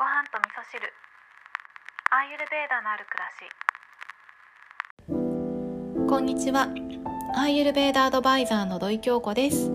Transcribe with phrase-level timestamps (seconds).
[0.00, 0.80] ご飯と味噌汁。
[2.10, 3.28] アーユルベーダのある暮ら
[6.06, 6.08] し。
[6.08, 6.68] こんにちは。
[7.36, 9.66] アーユルベーダアドバイザーの土井京子です。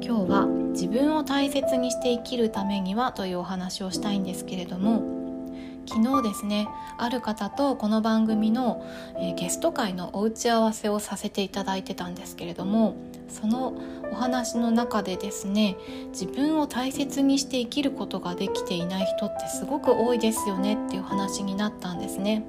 [0.00, 5.02] 今日は自分を大切にして生きるためにはというお話をしたいんですけれども
[5.86, 6.68] 昨日ですね
[6.98, 8.84] ある方とこの番組の、
[9.16, 12.96] えー、ゲスト会のお打ち合わせをさせていただいてたんですけれども
[13.28, 13.74] その
[14.10, 15.76] お話の中でですね
[16.08, 22.44] 自分を大切にして生きることができていない人ってすごく多いですよねっていう話になったんですね。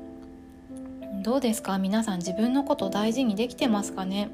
[1.24, 1.78] どうですか？
[1.78, 4.30] 皆さん自分のこと大事にできてますかね？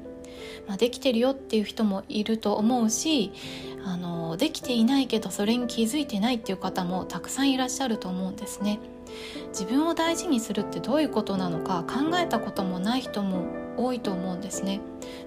[0.66, 3.32] まあ、できてるよっていう人もいると思うし
[3.84, 8.80] あのできていないけどそれに気づいてないっていう方もたくさんいらっしゃると思うんですね。
[9.48, 13.44] 自分を大事にするってどういうことなのか考えたこともない人も
[13.76, 14.80] 多いと思うんですね。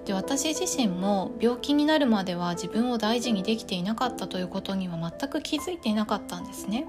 [0.04, 6.86] で私自身も病気になるまでは自分を大事にできていなかったということには全く気づいていなかったんですね。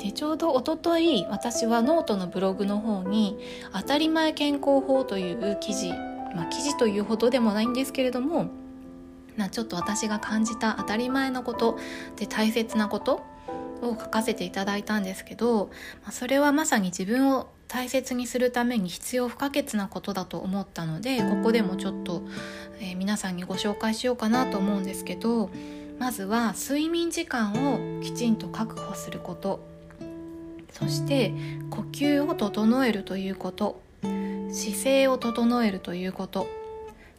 [0.00, 3.38] でちょうどおととい私はノートのブログの方に
[3.72, 5.90] 「当たり前健康法」という記事
[6.34, 8.46] まあ記事というほどでもないんですけれども
[9.36, 11.78] なちょっと私が感じた当たり前のこと
[12.16, 13.22] で大切なこと
[13.82, 15.70] を書かせていただいたんですけど
[16.04, 22.22] まそれはまさに自分を大切にするために必要不可欠なことだと思ったのでここでもちょっと、
[22.80, 25.50] えー、皆さんにご紹介しようかなと思うんですけど
[25.98, 29.69] まずは睡眠時間をきちんと確保すること。
[30.80, 31.32] そして
[31.70, 33.80] 呼吸を整えるということ。
[34.52, 36.48] 姿勢を整えるということ。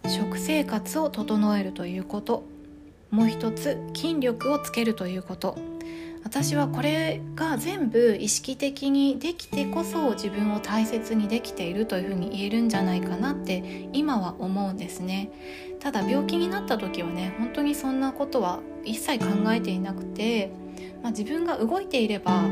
[0.07, 2.43] 食生活を整えるということ。
[3.11, 5.57] もう一つ筋力をつけるということ。
[6.23, 15.31] 私はこれが全部意識的にできてこそ自分を大切にできているというふうに言えるんじゃないかなって今は思うんですね。
[15.79, 20.51] ただ病気になった時はね本当にそんなことは一切考えていなくて、
[21.01, 22.43] まあ、自分が動いていれば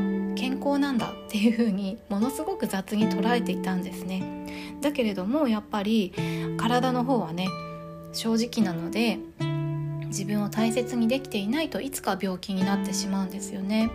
[0.50, 6.12] 健康なんだっていうふうにものすごく雑に捉えていたんですねだけれどもやっぱり
[6.56, 7.46] 体の方はね
[8.12, 9.20] 正直なので
[10.06, 13.90] 自分を大切にできていないといつか病気になってしまうんですよね。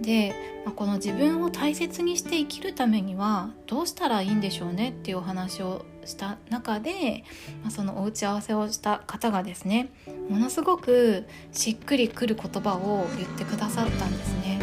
[0.00, 0.34] で、
[0.64, 7.24] まあ、この自分を大切にして生きるためにはどうしたらいいんでしょうねっていうお話をした中で、
[7.62, 9.90] まあ、そのお打ち合わせをした方がですね
[10.28, 14.57] ものすごくしっくりくる言葉を言ってくださったんですね。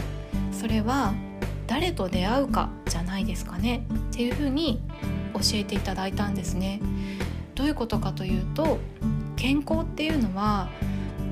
[0.66, 1.14] それは
[1.68, 3.86] 誰と出会うかじゃないですかね。
[4.10, 4.82] っていうふうに
[5.36, 6.82] 教えていただいたんですね。
[7.54, 8.80] どういうことかというと
[9.36, 10.72] 健康っていうのは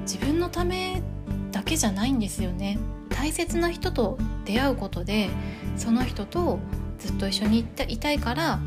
[0.01, 1.01] 自分のため
[1.51, 2.77] だけじゃないんですよね。
[3.09, 5.31] 大切な人と出会うことで
[5.77, 6.59] その人と
[6.99, 8.59] ずっと一緒にいたいから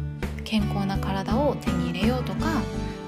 [0.42, 2.60] 健康な体を手に入れようとか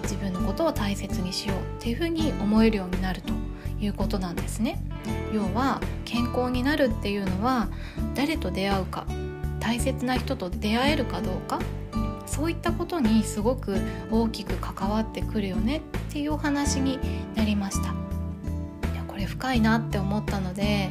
[0.02, 3.47] 自分のことを大切にしようっていうふうに思えるようになると。
[3.80, 4.80] いうことなんですね。
[5.32, 7.68] 要は健康になるっていうのは
[8.14, 9.06] 誰と出会うか
[9.60, 11.60] 大切な人と出会えるかどうか
[12.26, 13.76] そういったことにすごく
[14.10, 15.80] 大きく関わってくるよねっ
[16.12, 16.98] ていうお話に
[17.34, 17.88] なりました。
[18.92, 20.90] いやこれ深いなって思ったので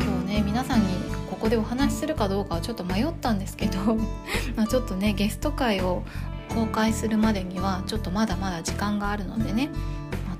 [0.00, 0.86] 今日ね皆さんに
[1.30, 3.78] ここでお話しするかどうかはちょっと迷ったんですけど
[4.56, 6.02] まあちょっとねゲスト会を
[6.48, 9.70] 公開するまでにはちょっとまだまだ時間があるのでね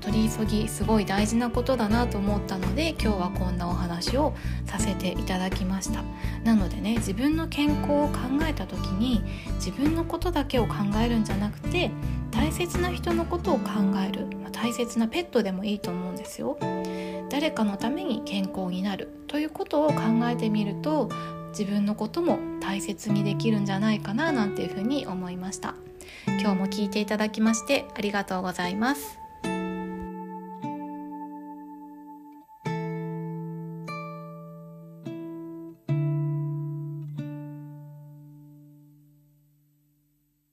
[0.07, 4.33] 取り急ぎすごい大事なことだなと思ったので今日はこんなお話を
[4.65, 6.01] させていただきました。
[6.45, 8.13] なのでね自分の健康を考
[8.47, 9.21] えた時に
[9.55, 11.91] 自分のことだけを考えるんじゃなくて
[12.31, 13.69] 大切な人のことを考
[14.07, 16.57] える、ま、大切なペットでもいいと思うんですよ。
[17.29, 19.09] 誰かのために健康になる。
[19.27, 21.09] ということを考えてみると
[21.49, 25.75] 自分のことも大切にできるんじゃないかななんていうふうに思いました。
[26.39, 29.26] 今日も聞いていただきましてありがとうございます。